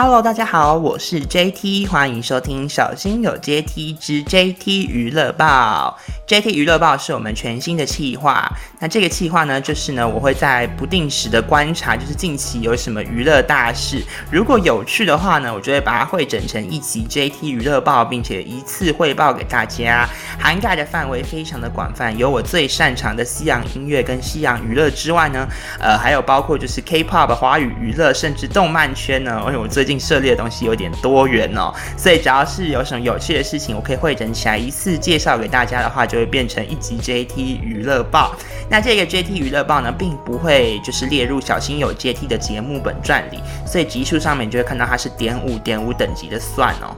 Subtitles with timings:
[0.00, 5.98] Hello，大家好，我是 JT，欢迎收听小心有阶梯之 JT 娱乐报。
[6.28, 8.48] JT 娱乐报是我们全新的企划。
[8.78, 14.00] 那这个企划呢，就是呢，我会在不定时的观察，就是近期有什么娱乐大事。
[14.30, 20.08] 如果有趣的话呢，我就会把它汇整成一集 JT 娱乐报，并且一次汇报给大家。
[20.38, 25.48] 涵盖的范围非常的广泛，有我最擅长的西洋音乐跟西洋娱乐之外呢，
[25.80, 29.42] 呃，还有包括就是 K-pop 华语娱乐，甚至动漫圈呢。
[29.44, 38.36] 而且我最近涉猎的东西有点多元哦，所以只要是有什么有趣的事情，我可以汇整起来一次介绍给大家的话，就会变成一集 JT 娱乐报。
[38.70, 46.94] 那这个 JT 娱乐报呢，并不会就是列入小心有 JT 的节目本传里，所以集数上面就会看到它是点五点五等级的算哦。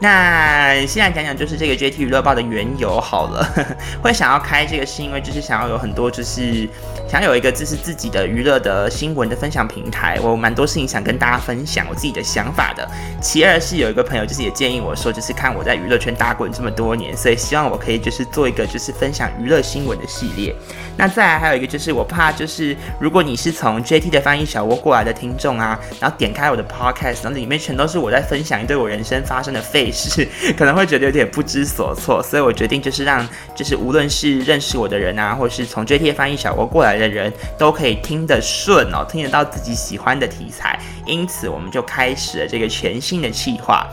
[0.00, 3.48] 那现在讲讲就是这个 JT 娱乐报的缘由好了，
[4.02, 6.68] 会想要开这个是因为就是想要有很多就是
[7.08, 12.88] 想有一个就是自己的娱乐的新闻的分享平台，我蛮多事情想跟大家分享我自己的想法的。
[13.22, 20.54] 其二是有一个朋友就是也建议我说，就是看我在娱乐圈打滚这么多年，所以希望我可以就是做一个就是分享娱乐新闻的系列。
[20.96, 43.86] 那再来还有一个就是我怕就是如果你是从 JT 的翻译小窝过来的听众啊，然后点开我的 podcast，然后里面全都是我在分享一堆我人生发生的费事，可能会觉得有点不知所措，所以我决定就是让就是无论是认识我的人啊，或是从 JT 的翻译小窝过来的人都可以听得顺哦，听得到自己喜欢的题材，因此我们就开始了这个全新的计划。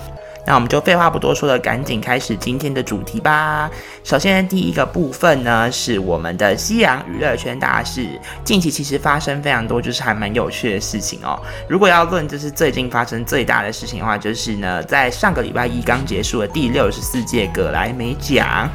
[0.43, 3.69] 那我们就废话不多说了，赶紧开始今天的主题吧。
[4.03, 8.19] 首先，第一个部分呢，是我们的西洋娱乐圈大事。
[8.43, 11.39] 近期其实发生非常多，就是还蛮有趣的事情哦。
[11.67, 18.67] 如果要论就是最近发生最大的事情的话，就是呢，在上个礼拜一刚结束的第六十四届葛莱美奖。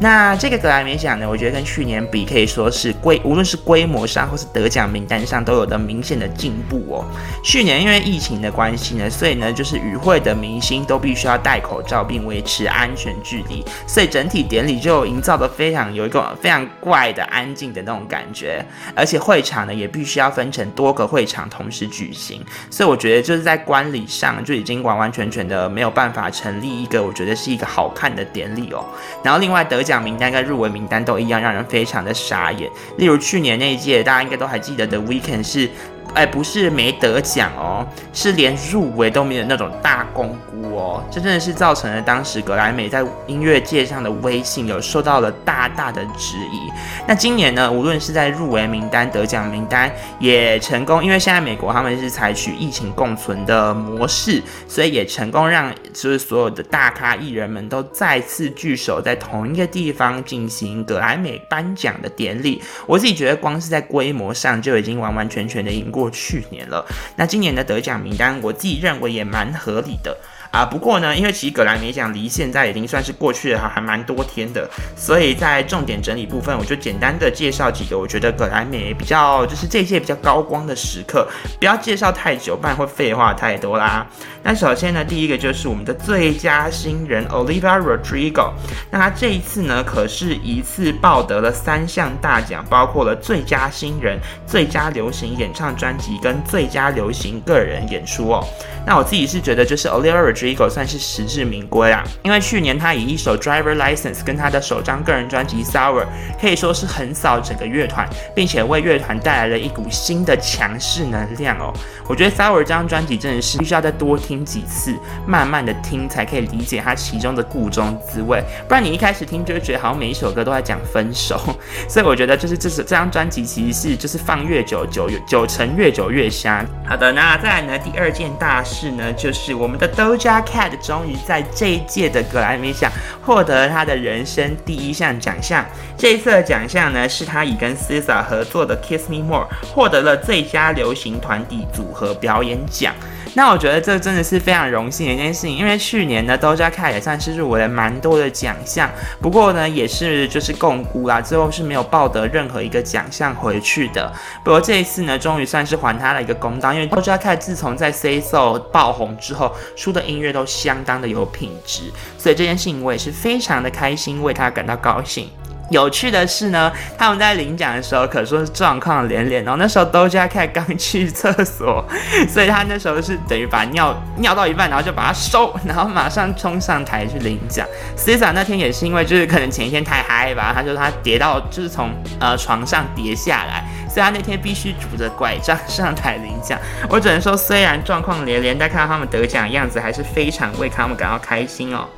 [0.00, 7.04] 那这个格莱美奖呢，我觉得跟去年比，可以说是规，无论是规模上或是得奖名单上，都有的明显的进步哦。
[7.42, 18.64] 去年因为疫情的关系呢，所以呢，就是与会的明星都必须要戴口罩并维持安全距离，所以整体典礼就营造的非常有一个非常怪的安静的那种感觉，
[18.94, 22.40] 而且会场呢也必须要分成多个会场同时举行，
[22.70, 28.84] 所以我觉得就是在观礼上就已经完完全全的没有办法成立一个我觉得是一个好看的典礼哦。
[29.24, 32.70] 然后另外得奖名单跟入围名单都一样，让人非常的傻眼。
[32.98, 35.68] 例如去年那一届，大家应该都还记得的 Weekend 是。
[36.14, 46.72] 哎，不是没得奖哦，是连入围都没有那种大公估哦，这真的是造成了当时格莱美在音乐界上的威信有受到了大大的质疑。
[47.06, 62.60] 那今年呢，无论是在入围名单、得奖名单也成功，因为现在美国他们是采取疫情共存的模式，所以也成功让就是所有的大咖艺人们都再次聚首在同一个地方进行格莱美颁奖的典礼。
[62.86, 66.07] 我自己觉得，光是在规模上就已经完完全全的赢过。
[66.10, 66.84] 去年了，
[67.16, 70.16] 那今年的得奖名单，我自己认为也蛮合理的。
[70.50, 81.28] 啊，不过呢，因为其实格莱美奖离现在已经算是过去了，还蛮多天的，所以在重点整理部分，我就简单的介绍几个我觉得格莱美比较就是这届比较高光的时刻，
[81.58, 84.06] 不要介绍太久，不然会废话太多啦。
[84.42, 88.52] 那首先呢，第一个就是我们的最佳新人 Olivia Rodrigo，
[88.90, 98.42] 那他这一次呢，可是一次抱得了三项大奖，包括了最佳新人、最佳流行演唱专辑跟最佳流行个人演出哦。
[98.86, 106.04] 那我自己是觉得，就是 Olivia Rodrigo 算是实至名归啊，因为去年他以一首 Driver License 跟他的首张个人专辑 Sour
[106.40, 111.72] 可以说是横扫整个乐团，并且为乐团带来了一股新的强势能量哦。
[112.08, 114.94] 我觉得 Sour 这张专辑真的是必须要再多听几次，
[115.26, 121.40] 慢慢的听才可以理解它其中的故中滋味，不然你一开始听就会觉得好像每一首歌都在讲分手。
[121.88, 126.66] 所以我觉得就是这是这张专辑其实是就是放越久久久成越久越香。
[126.86, 128.88] 好的，那再来呢第二件大事。
[128.98, 132.90] 呢，就是我们的 Doja Cat 终于在这一届的格莱美奖
[133.22, 135.64] 获得了他的人生第一项奖项。
[135.96, 142.94] 这一次的奖项呢，是他以跟 SZA 合作的 Kiss Me More 获得了最佳流行团体组合表演奖。
[143.38, 148.90] 那我觉得这真的是非常荣幸的一件事情，因为去年呢，Doja Cat 也算是入围了蛮多的奖项，
[149.22, 154.12] 不过呢，也是就是共估啦，最后是没有报得任何一个奖项回去的。
[154.42, 165.30] 不过这一次呢，终于算是还他了一个公道，因为 Doja Cat 自从在 Say So 爆红之后，出的音乐都相当的有品质，所以这件事情我也是非常的开心，为他感到高兴。
[165.70, 169.56] 有趣的是呢，他们在领奖的时候可说是状况连连哦。
[169.58, 171.84] 那时候 Doja Cat 刚去厕所，
[172.28, 177.66] 所以他那时候是等于把尿尿到一半，然后就把它收，然后马上冲上台去领奖。
[177.96, 183.64] SZA 那天也是因为就是可能前一天太嗨吧，他说他跌到就是从呃床上跌下来。
[183.88, 186.58] 所以他那天必须拄着拐杖上台领奖。
[186.90, 191.88] 我只能说，虽然状况连连，但看到他们得奖的样子，还是非常为他们感到开心哦。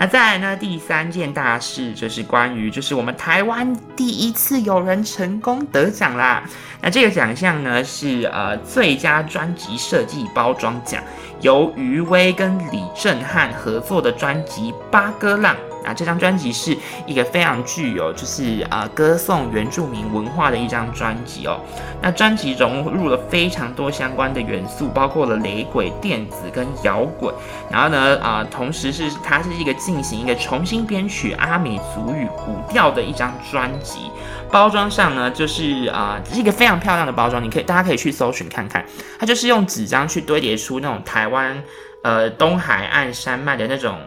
[0.00, 0.56] 那再来呢？
[0.56, 6.44] 第三件大事就是关于，就是我们台湾第一次有人成功得奖啦。
[6.80, 11.02] 那这个奖项呢是呃最佳专辑设计包装奖，
[11.40, 15.56] 由余威跟李振汉合作的专辑《八哥浪》。
[15.88, 16.76] 啊，这张专辑是
[17.06, 21.58] 一个非常具有就是啊歌颂原住民文化的一张专辑哦。
[22.02, 27.34] 那专辑融入了非常多相关的元素，包括了雷鬼、电子跟摇滚。
[27.70, 34.10] 然后呢，啊，同时是它是一个进行一个重新编曲阿美族语古调的一张专辑。
[34.50, 38.84] 包装上呢，就是啊，是一个非常漂亮的包装，你可以大家可以去搜寻看看。
[39.18, 41.62] 它就是用纸张去堆叠出那种台湾
[42.02, 43.98] 呃东海岸山脉的那种。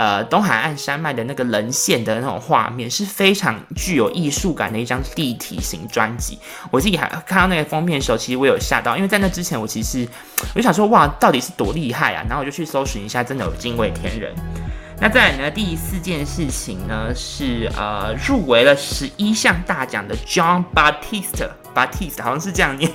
[0.00, 6.38] 呃，东海岸山脉的那个人线的那种画面是非常具有艺术感的一张立体型专辑。
[6.70, 10.08] 我自己还看到那个封面的时候，其实我有吓到，因为在那之前我其实
[10.54, 12.24] 我就想说，哇，到底是多厉害啊！
[12.26, 14.34] 然后我就去搜寻一下，真的有惊为天人。
[15.02, 21.50] 那再来呢，第四件事情呢是呃入围了十一项大奖的 John Batiste。
[21.74, 22.90] Batiste 好像是这样念，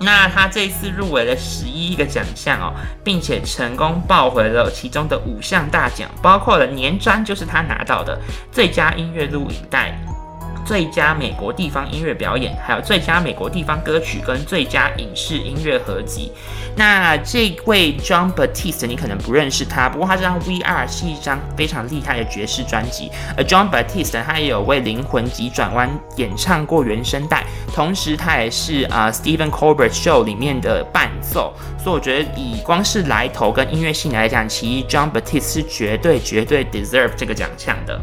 [0.00, 8.18] 那他这一次入围了十一个奖项哦，并且成功抱回了其中的五项大奖，包括了年专就是他拿到的
[8.52, 9.98] 最佳音乐录影带。
[10.64, 16.32] 最佳美国地方音乐表演，还有最佳美国地方歌曲跟最佳影视音乐合集。
[16.76, 23.10] 那这位 John Batiste，你可能不认识他，不过他这张 VR 是一张非常厉害的爵士专辑。
[23.36, 31.54] 而 John Batiste 他也有为灵魂急转弯演唱过原声带，同时他也是啊 Stephen Colbert Show 里面的伴奏。
[31.78, 38.00] 所以我觉得以光是来头跟音乐性来讲，其一 John Batiste 是绝对绝对 deserve 这个奖项的。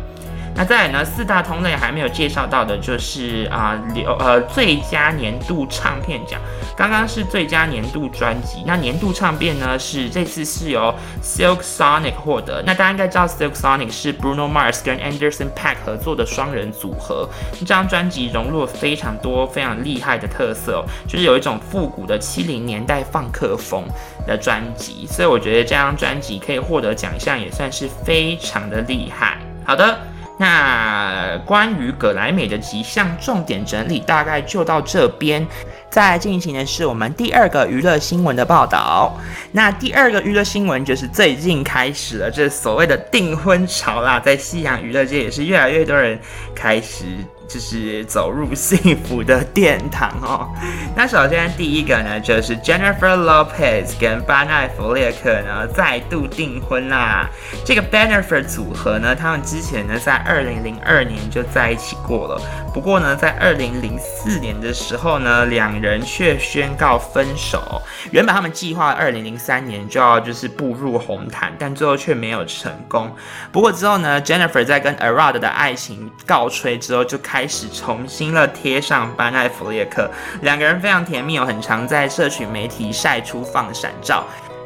[0.53, 1.03] 那再来呢？
[1.03, 6.39] 四大通类还没有介绍到的，就是啊，流呃最佳年度唱片奖。
[6.77, 9.79] 刚刚是最佳年度专辑，那年度唱片呢？
[9.79, 10.93] 是这次是由
[11.23, 12.61] Silk Sonic 获得。
[12.65, 17.27] 那大家应该知道，Silk Sonic 是 Bruno Mars 跟 Anderson Paak 合作的双人组合。
[17.59, 23.83] 这张专辑融入了非常多非常厉害的特色，就是有一种复古的七零年代放克风
[24.27, 25.07] 的专辑。
[25.07, 29.39] 所以我觉得这张专辑可以获得奖项，也算是非常的厉害。
[29.65, 29.97] 好的。
[30.41, 35.45] 那关于葛莱美的几项重点整理，大概就到这边。
[35.91, 39.15] 再进行的是我们第二个娱乐新闻的报道。
[39.51, 46.19] 那第二个娱乐新闻就是最近开始了这所谓的订婚潮啦，在西洋娱乐界也是越来越多人
[46.55, 47.05] 开始。
[47.51, 50.47] 就是走入幸福的殿堂哦。
[50.95, 57.29] 那首先第一个呢，就是 Jennifer Lopez 跟巴奈弗列克呢再度订婚啦。
[57.65, 62.41] 这个 benefer 组合呢，他们之前呢在二零零二年就在一起过了。
[62.73, 67.81] 不过呢，在二零零四年的时候呢，两人却宣告分手。
[68.09, 73.13] 原本他们计划二零零三年就要就是步入红毯，但最后却没有成功。
[73.51, 77.51] 不过之后呢，Jennifer 在跟 Arad 的爱情告吹之后，就开。
[77.51, 80.09] 始重新了贴上班艾弗列克，
[80.41, 84.23] 两个人非常甜蜜哦，很常在社群媒体晒出放闪照。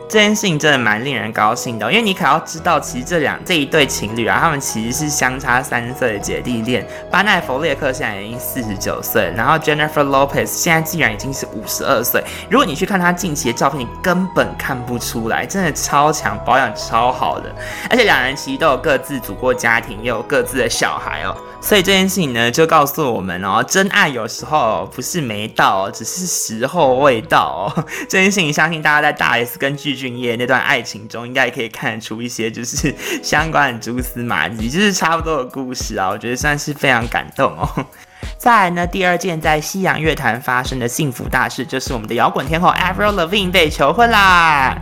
[0.07, 6.85] 这件事情真的蛮令人高兴的，因为你可要知道，其实这两这一对情侣啊，他们其实是相差三岁的姐弟恋。
[7.09, 12.23] 巴奈弗列克现在已经四十九岁，然后 Jennifer Lopez 现在竟然已经是五十二岁。
[12.49, 17.53] 如果你去看他近期的照片，你根本看不出来，真的超强，保养超好的。
[17.89, 21.35] 而且两人其实都有各自组过家庭，也有各自的小孩哦。
[21.59, 27.83] 所以这件事情呢，就告诉我们哦，真爱有时候不是没到，只是时候未到哦。
[28.07, 36.09] 这件事情，相信大家在大 S 跟俊晔那段爱情中，应该也可以看得出一些就是 相关的蛛丝马迹，就是差不多的故事啊。
[36.09, 37.85] 我觉得算是非常感动哦。
[38.37, 44.77] 再来呢，第二件在西洋乐坛发生的幸福大事，就是我们的摇滚天后 Avril Lavigne 被求婚啦。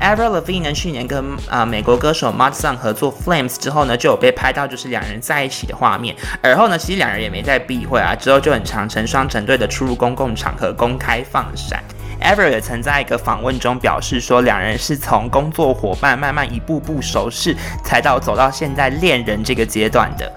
[0.00, 6.14] Avril Lavigne 呢，去年跟啊美国歌手 m a d s o n 合作 Flames 之后呢，就有被拍到就是两人在一起的画面。
[6.42, 11.82] 而后呢，其实两人也没再避讳啊，之后就很常成双成对的出入公共场合公开放闪。
[12.22, 20.32] Ever 也曾在一个访问中表示说，两人是从工作伙伴慢慢一步步熟识，才到走到现在恋人这个阶段的。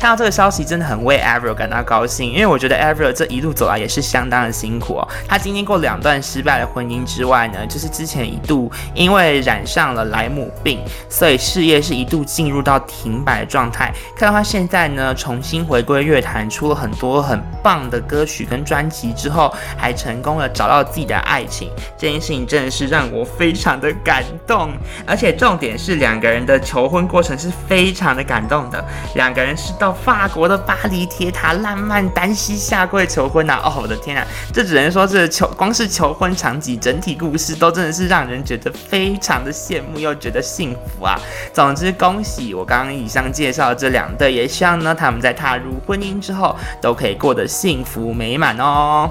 [0.00, 5.06] 看到这个消息，真的很为 Avril 感到高兴，因为我觉得 Avril 这一路走来也是相当的辛苦哦。
[5.28, 10.80] 他经历过两段失败的婚姻之外呢，就是之前一度因为染上了莱姆病，
[11.10, 13.92] 所以事业是一度进入到停摆的状态。
[14.16, 24.70] 看到他现在呢重新回归乐坛，出了很多很棒的歌曲跟专辑之后，还成功了找到自己的爱情，这件事情真的是让我非常的感动。
[25.06, 28.82] 而且重点是两个人的求婚过程是非常的感动的，
[29.14, 29.89] 两个人是到。
[29.92, 33.60] 法国的巴黎铁塔浪漫单膝下跪求婚呐！
[33.64, 41.18] 哦，我的天啊，这只能说是求光是求婚场景整体故事都真的是让人觉得非常的羡慕又觉得幸福啊！
[41.52, 49.10] 总之，恭喜我刚刚以上介绍这两对，也希望呢他们在踏入婚姻之后都可以过得幸福美满哦。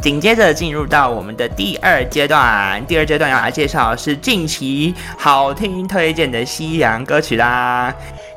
[0.00, 7.94] 紧接着进入到我们的第二阶段，第二阶段要来介绍的是近期好听推荐的西洋歌曲啦。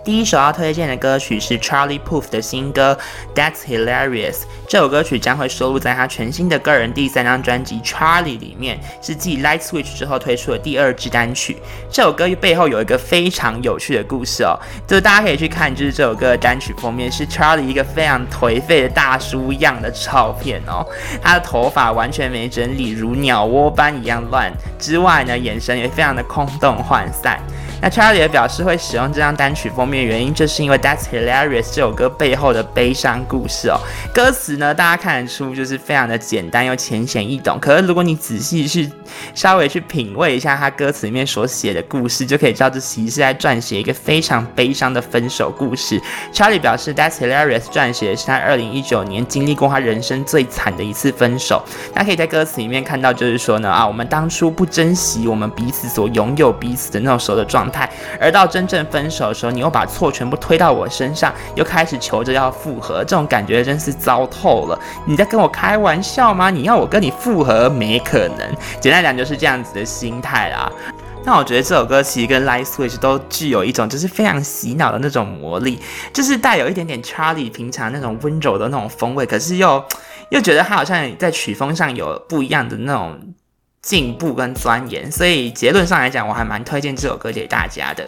[0.08, 2.98] 第一首要推荐的歌曲是 Charlie Puth 的新歌
[3.38, 4.36] 《That's Hilarious》。
[4.66, 11.58] 这首歌曲将会收录在他全新的个人第三张专辑《Charlie》里面，是继《Light Switch》之后推出的第二支单曲。
[11.92, 20.88] 这首歌背后有一个非常有趣的故事哦，就大家可以去看，就是这首歌的单曲封面是 Charlie 一个非常颓废的大叔样的照片哦，
[21.22, 27.38] 他的头发完全没整理，如鸟窝般一样乱，之外呢，眼神也非常的空洞涣散。
[27.82, 33.80] 那 Charlie 也表示会使用这张单曲封面原因，就是因为 That's Hilarious 这首歌背后的悲伤故事哦。
[34.14, 37.60] 歌词呢，大家看得出就是非常的简单又浅显易懂。
[37.60, 38.90] 可是如果你仔细去
[39.34, 46.02] 稍微去品味一下他歌词里面所写的故事，就可以知道这其实是在撰写一个非常悲伤的分手故事。
[46.34, 51.64] Charlie 表示 That's Hilarious 撰写的是他二零一九年经历过他人生最惨的一次分手。
[51.94, 64.80] 那可以在歌词里面看到，就是说呢啊，我们当初不珍惜我们彼此所拥有彼此的那种时候的状态，而到真正分手的时候，你又把错全部推到我身上，又开始求着要复合，这种感觉真是糟透了。
[65.06, 66.50] 你在跟我开玩笑吗？
[66.50, 68.56] 你要我跟你复合，没可能。
[68.80, 70.72] 简单讲就是这样子的心态啦。
[71.26, 75.80] 那我觉得这首歌其实跟《Light Switch》都具有一种就是非常洗脑的那种魔力，
[76.14, 79.84] 就是带有一点点 Charlie 平常那种温柔的那种风味，可是又
[80.30, 83.20] 又觉得他好像在曲风上有不一样的那种。
[83.88, 88.06] 进步跟钻研，所以结论上来讲，我还蛮推荐这首歌给大家的。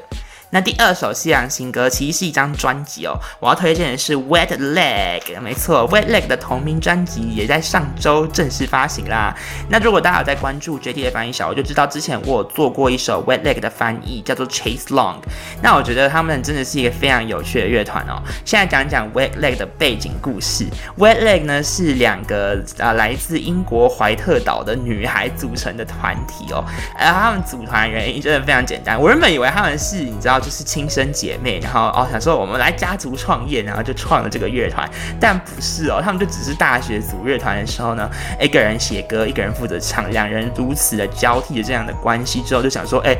[0.51, 9.35] 那第二首西洋新歌其实是一张专辑哦，我要推荐的是 Wet Leg，没错，Wet Leg 的同名专辑也在上周正式发行啦。
[9.69, 15.17] 那如果大家有在关注 JT 的翻译小，我就知道之前我有做过一首 Wet Leg 的翻译，叫做 Chase Long。
[15.61, 18.19] 那我觉得他们真的是一个非常有趣的乐团哦。
[18.43, 20.65] 现在讲讲 Wet Leg 的背景故事。
[20.97, 26.65] Wet Leg 呢是两个啊来自英国怀特岛的女孩组成的团体哦，
[26.97, 28.99] 而他们组团原因真的非常简单。
[28.99, 30.38] 我原本以为他们是你知道。
[30.39, 43.17] 就是亲生姐妹，然后哦想说我们来家族创业，然后就创了这个乐团，但不是哦，他们就只是大学组乐团的时候呢，一个人写歌，一个人负责唱，两人如此的交替的这样的关系之后，就想说，哎。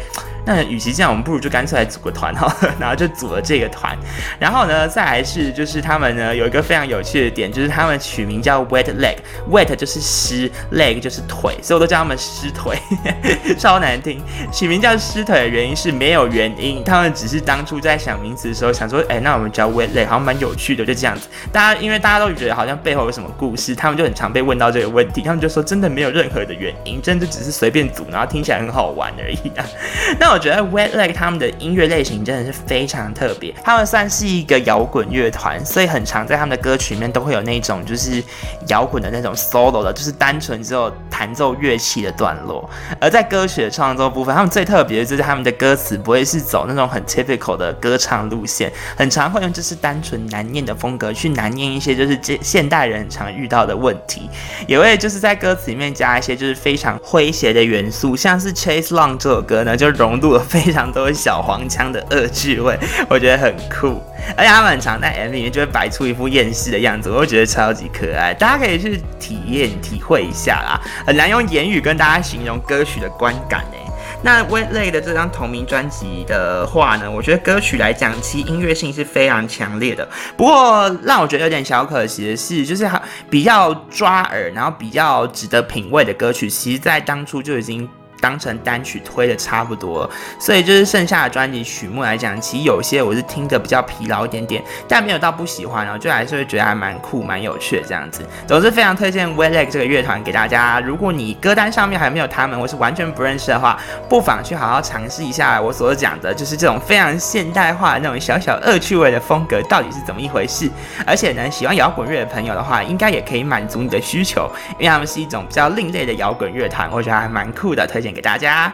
[0.50, 2.52] 那与其这样，我们不如就干脆来组个团哈，
[2.82, 3.96] 然后就组了这个团。
[4.40, 12.80] 然后呢，再来是就是他们呢有一个非常有趣的点，就是他们取名叫 Wet Leg，Wet 就是湿，Leg 就是腿，所以我都叫他们湿腿，
[13.60, 14.20] 超难听。
[14.52, 21.28] 取名叫湿腿的原因是没有原因，他们只是当初在想名字的时候想说，哎，那我们叫 Wet Leg 好像蛮有趣的，就这样子。
[21.52, 29.64] 大家因为大家都觉得好像背后有什么故事，他们就很常被问到这个问题，他们就说真的没有任何的原因，真的只是随便组，然后听起来很好玩而已啊。
[30.20, 30.39] 那我。
[30.40, 38.24] 觉得 Wet Leg 他们的音乐类型真的是非常特别，他们算是一个摇滚乐团，所以很常在他们的歌曲里面都会有那种就是
[38.70, 42.68] 摇滚的那种 solo 的，就是单纯只有弹奏乐器的段落。
[43.02, 54.30] 而在歌曲的创作部分，他们最特别的就是他们的歌词不会是走那种很 typical 的歌唱路线，很常会用就是单纯难念的风格去难念一些就是现现代人常遇到的问题，
[54.68, 60.29] 也会就是在歌词里面加一些就是非常诙谐的元素，像是 Chase Long 这首歌呢，就融入。
[60.30, 62.78] 我非常多小黄腔的恶趣味，
[63.10, 64.02] 我觉得很酷，
[64.38, 73.78] 而且他们很常在 MV 里面就会摆出一副厌世的样子，我会觉得超级可爱，大家可以去体验体会一下啦，很难用言语跟大家形容歌曲的观感呢。
[74.22, 80.06] 那 Wet Leg 的这张同名专辑的话呢，我觉得歌曲来讲，其音乐性是非常强烈的，
[80.36, 82.90] 不过让我觉得有点小可惜的是，就是
[83.30, 87.90] 比较抓耳，然后比较值得品味的歌曲，其实在当初就已经。
[88.22, 90.10] 当成单曲推的差不多，
[90.40, 98.26] 所以就是剩下的专辑曲目来讲，其实有些我是听的比较疲劳一点点，但没有到不喜欢哦，就还是会觉得还蛮酷、蛮有趣的这样子。
[98.48, 100.80] 总之非常推荐 w e l e g 这个乐团给大家。
[100.82, 110.70] 如果你歌单上面还没有他们，或是完全不认识的话，不妨去好好尝试一下我所讲的，就是这种非常现代化的那种小小恶趣味的风格到底是怎么一回事。
[111.06, 118.09] 而且呢，喜欢摇滚乐的朋友的话，应该也可以满足你的需求，因为他们是一种比较另类的摇滚乐团，我觉得还蛮酷的，推荐。
[118.14, 118.74] 给大家。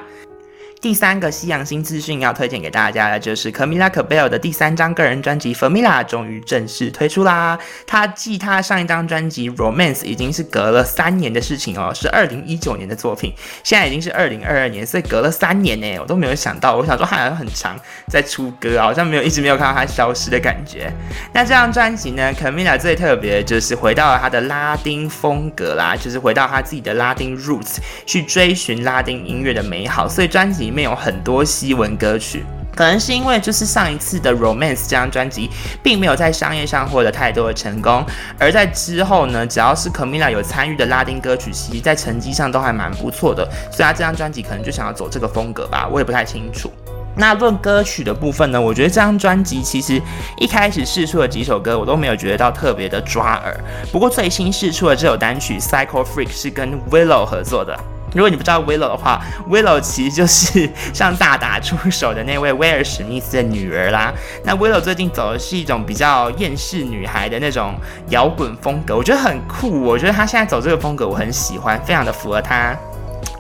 [0.86, 7.58] 第三个西洋新资讯要推荐给大家的，就是 Camila Cabel 的第三张个人专辑《Famila》终于正式推出啦。
[7.88, 16.76] 他继他上一张专辑《Romance》已经是隔了三年的事情哦，是二零一九年的作品，现在已经是二零二二年，所以隔了三年呢，我都没有想到。
[16.76, 17.76] 我想说好像很长
[18.08, 20.94] 在出歌，好像没有一直没有看到他消失的感觉。
[21.34, 30.75] 那这张专辑呢，Camila 最特别的就是回到了他的拉丁风格啦，就是回到他自己的拉丁 roots 去追寻拉丁音乐的美好，所以专辑。
[30.76, 32.44] 面有很多西文歌曲，
[32.76, 35.50] 可能是因为就是上一次的《Romance》这张专辑，
[35.82, 38.06] 并没有在商业上获得太多的成功，
[38.38, 46.70] 而在之后呢，只要是 Camila 有参与的拉丁歌曲，其实在成绩上都还蛮不错的，所以他这张专辑可能就想要走这个风格吧，我也不太清楚。
[47.18, 50.02] 那论歌曲的部分呢，我觉得这张专辑其实
[50.38, 53.58] 一开始试出的几首歌，我都没有觉得到特别的抓耳，
[53.90, 57.74] 不过最新试出的这首单曲《Psycho Freak》是跟 Willow 合作的。
[58.16, 64.14] 如果你不知道 Willow 的话，Willow 其实就是像大打出手的那位威尔史密斯的女儿啦。
[64.46, 67.76] 那 Willow 最近走的是一种比较厌世女孩的那种
[68.10, 69.82] 摇滚风格，我觉得很酷。
[69.82, 72.74] 我觉得她现在走这个风格，我很喜欢，非常的符合她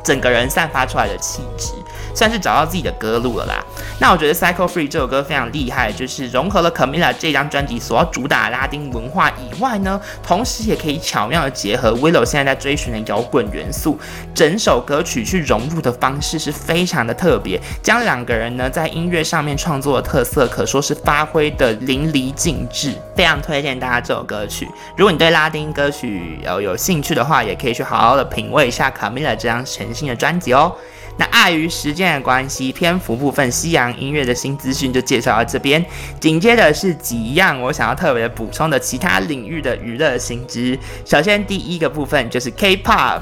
[0.03, 1.72] 整个人散发出来的气质。
[2.15, 3.63] 算是找到自己的歌路了啦。
[4.00, 14.00] 那我觉得《Cycle Free》这首歌非常厉害，就是融合了 Camila 这张专辑所要主打拉丁文化以外呢，同时也可以巧妙的结合 Willow 现在在追寻的摇滚元素。
[14.34, 22.93] 整首歌曲去融入的方式是非常的特别，将两个人呢在音乐上面创作的特色可说是发挥的淋漓尽致。
[23.15, 24.67] 非常推荐大家这首歌曲。
[24.98, 30.75] 如果你对拉丁歌曲有有兴趣的话，也可以去好好的品味一下 Camila 这张全新的专辑哦。
[31.17, 35.84] 那碍于时间的关系，篇幅部分西洋音乐的新资讯就介绍到这边。
[36.19, 40.77] 紧接着是几样我想要特别补充的其他领域的娱乐新知。
[41.05, 43.22] 首先第一个部分就是 K-pop。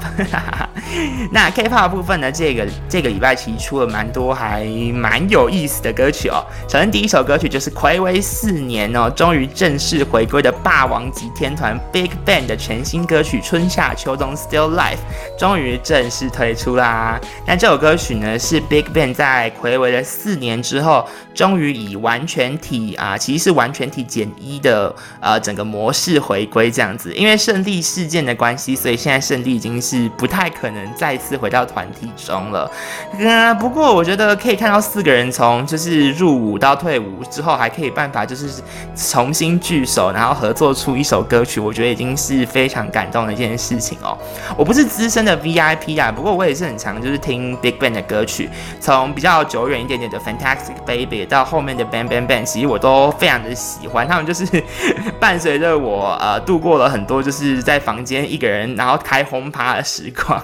[1.30, 6.44] 那 K-pop 部分呢，这个这个礼拜其实出了蛮多还蛮有意思的歌曲哦。
[6.68, 14.96] 首先第一首歌曲就是暌违四年哦，终于正式回归的霸王级天团 Big Bang 的全新歌曲《春夏秋冬 Still Life》
[15.38, 17.20] 终于正式推出啦。
[17.46, 17.78] 那这首。
[17.83, 27.12] 歌歌曲呢是 Big Bang 在暌违了四年之后，终于以完全体啊，其实是完全体减一的呃整个模式回归这样子。
[27.12, 32.70] 因为胜利事件的关系，所以现在胜利已经是不太可能再次回到团体中了。
[33.18, 38.48] 呃，不过我觉得可以看到四个人从就是入伍到退伍之后，还可以办法就是
[38.96, 44.16] 重新聚首，然后合作出一首歌曲，我觉得已经是非常感动的一件事情哦。
[44.56, 47.73] 我不是资深的 VIP 啊，不过我也是很常就是听 Big。
[47.74, 48.48] Band 的歌曲，
[48.80, 54.06] 从比较久远一点点的 Fantastic Baby 到后面的 Bang Bang Bang，其实我都非常的喜欢。
[54.06, 54.46] 他们就是
[55.20, 60.42] 伴随着我呃度过了很多就是在房间一个人然后开轰趴的时光。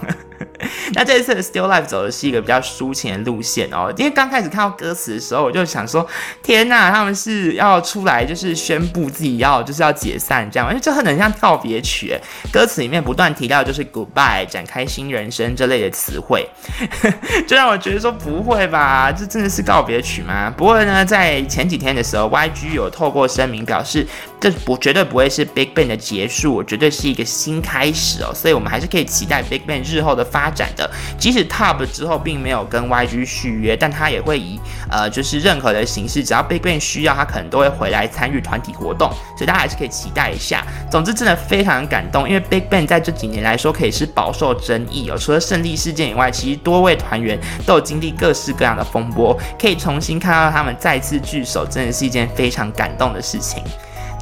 [0.94, 6.06] 那这一次的 Still Life 走的是一个比较抒情的路线哦，因为刚开始看到歌词的时候，我就想说，
[6.42, 12.18] 天呐，他们是要出来就是宣布自己要就是要解散这样，因为这很能像告别曲，
[12.52, 16.48] 歌词里面不断提到就是 Goodbye 展开新人生这类的词汇，
[17.46, 20.52] 就让我觉得说不会吧，这真的是告别曲吗？
[20.56, 24.06] 不过呢，在前几天的时候，YG 有透过声明表示，
[24.40, 30.50] 这不绝对不会是 Big Bang 的结束，绝对是一个新开始哦，所以我们还是可以期待 Big Bang 日后的发。
[30.52, 34.58] 展的，即使 Top 之后并没有跟 YG 续约，但他也会以
[34.90, 40.66] 呃，就是任何的形式，只要 BigBang 需要，他可能都会回来参与团体活动，所以大家还是可以期待一下。
[40.90, 53.62] 总之，真的非常感动，因为 BigBang 在这几年来说可以是饱受争议哦，除了胜利事件以外，其实多位团员都有经历各式各样的风波，可以重新看到他们再次聚首，真的是一件非常感动的事情。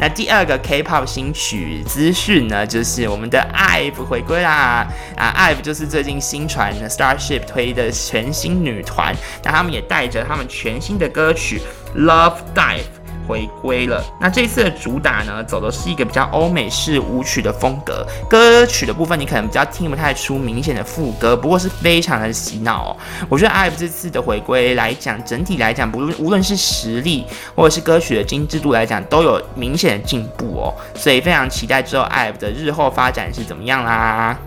[0.00, 4.86] 那第二个 K-pop 新曲资讯呢，就是我们的 IVE 回归啦！
[5.16, 11.60] 啊，IVE 就是最近新传 Starship 推的全新女团，那他们也带着他们全新的歌曲
[11.96, 12.82] Love Dive。
[13.28, 14.02] 回归了。
[14.18, 18.04] 那这次的主打呢，走的是一个比较欧美式舞曲的风格。
[18.28, 22.96] 歌曲的部分，你可能比较听不太出明显的副歌，不过是非常的洗脑哦。
[23.28, 30.74] 我觉得 IVE 这次的回归来讲，整体来讲，不论无论是实力或者是歌曲的精致度来讲，都有明显的进步哦。
[30.94, 34.38] 所以非常期待之后 IVE 的日后发展是怎么样啦。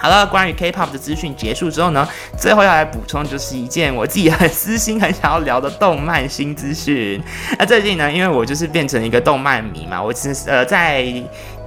[0.00, 2.08] 好了，关于 K-pop 的资讯结束之后呢，
[2.38, 7.22] 最后要来补充就是一件我自己很私心、很想要聊的动漫新资讯。
[7.58, 11.04] 那最近呢，因为我就是变成一个动漫迷嘛，我其实呃在。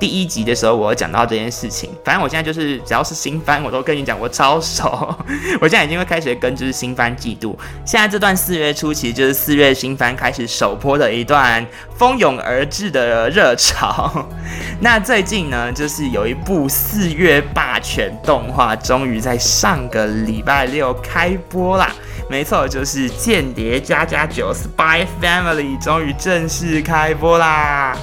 [0.03, 1.89] 第一集的时候，我讲到这件事情。
[2.03, 5.15] 反正我现在就是只要是新番，我都跟你讲，我超熟。
[5.61, 7.57] 我现在已经会开始跟就是新番季度。
[7.85, 14.27] 现在这段四月初，其实就是四月新番开始首播的一段蜂拥而至的热潮。
[14.81, 21.89] 那最近呢，就是有一部四月霸权动画，终于在上个礼拜六开播啦。
[22.29, 27.95] 没错，就是《间谍加加九》（Spy Family） 终于正式开播啦！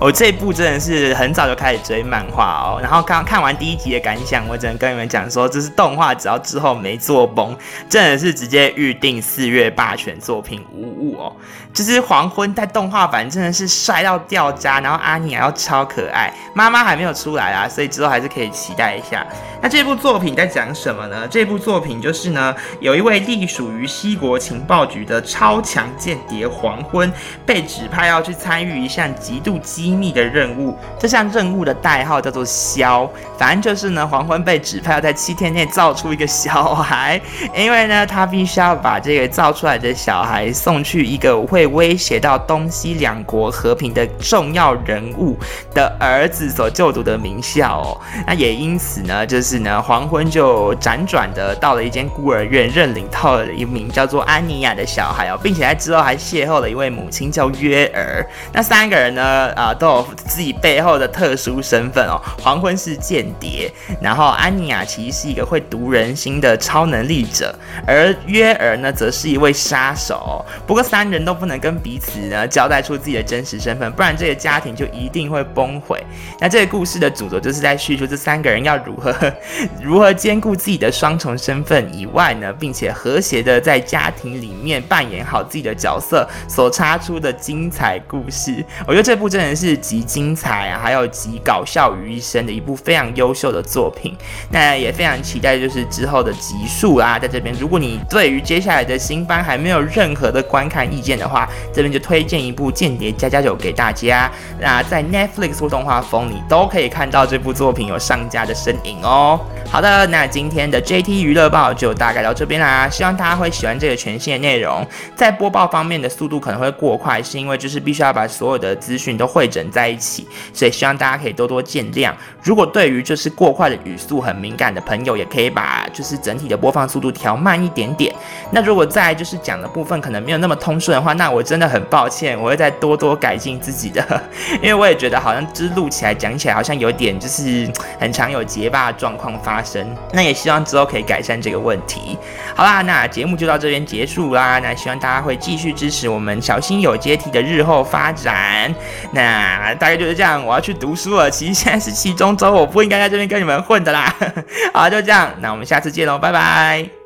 [0.00, 7.54] 我这部真的是很早就开始追漫画哦，然后刚看完第一集的感想，我只能跟你们讲说，这是动画，只要之后没做崩，
[7.86, 11.36] 真的是直接预定四月霸权作品无误哦。
[11.74, 19.24] 就是黄昏在动画版真的是帅到掉渣，然后阿尼亚又超可爱，妈妈还没有出来啊，所以之后还是可以期待一下。
[19.60, 21.28] 那这部作品在讲什么呢？
[21.28, 27.12] 这部作品就是呢，有一位隶属于西国情报局的超强间谍黄昏，
[27.44, 29.58] 被指派要去参与一项极度
[29.90, 30.76] 秘密的任务。
[30.98, 37.20] 这项任务的代号叫做“枭”，反正就是呢，黄昏被指派要在七天内造出一个小孩，
[37.56, 45.38] 因为呢，他必须要把这个造出来的小孩送去一个会威胁到东西两国和平的重要人物
[45.74, 48.00] 的儿子所就读的名校哦。
[48.26, 49.60] 那也因此呢，就是。
[49.60, 58.26] 呢，黄昏就辗转的到了一间孤儿院，认领到了一名叫做安妮亚的小孩哦，并且在之后还邂逅了一位母亲叫约尔。
[58.54, 62.20] 那三个人呢，啊，都有自己背后的特殊身份哦。
[62.38, 67.52] 黄昏是间谍，然后安妮亚其实是一个会读人心的超能力者，
[67.86, 70.44] 而约尔呢，则是一位杀手。
[70.66, 76.04] 不过三人都不能跟彼此呢交代出自己的真实身份，不然这个家庭就一定会崩毁。
[76.38, 79.14] 那这个故事的主轴就是在叙述这三个人要如何。
[79.82, 94.16] 如何兼顾自己的双重身份以外呢，并且和谐的在家庭里面扮演好自己的角色，所插出的精彩故事，我觉得这部真的是是集精彩啊，还有集搞笑于一身的一部非常优秀的作品。
[94.50, 104.30] 那也非常期待就是之后的集数啦，在这边，如果你对于接下来的新番还没有任何的观看意见的话，这边就推荐一部《间谍加加九》给大家。
[104.60, 109.38] 那在 Netflix 或动画风，你都可以看到这部作品有上架的身影哦。
[109.68, 112.88] 好的，那今天的 JT 娱乐报就大概到这边啦。
[112.88, 114.84] 希望大家会喜欢这个全新的内容。
[115.14, 122.12] 在播报方面的速度可能会过快，是因为就是必须要把所有的资讯都汇整在一起，所以希望大家可以多多见谅。
[122.44, 128.14] 如果对于就是过快的语速很敏感的朋友，也可以把就是整体的播放速度调慢一点点。
[128.52, 134.22] 那如果在就是讲的部分可能没有那么通顺的话，那我真的很抱歉，我会再多多改进自己的，
[134.62, 137.66] 因为我也觉得好像就是录起来讲起来好像有点就是
[137.98, 138.90] 很常有结巴。
[139.00, 142.18] 状况发生，那也希望之后可以改善这个问题。
[142.54, 144.58] 好啦，那节目就到这边结束啦。
[144.58, 148.74] 那希望大家会继续支持我们小心有阶梯的日后发展。
[149.12, 149.39] 那
[149.78, 151.30] 大概就是这样，我要去读书了。
[151.30, 154.14] 其实现在是期中周，我不应该在这边跟你们混的啦。
[154.72, 156.99] 好，就这样，那我们下次见喽，拜拜。